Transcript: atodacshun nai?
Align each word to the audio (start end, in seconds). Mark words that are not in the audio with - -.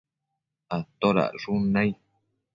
atodacshun 0.77 1.61
nai? 1.73 1.89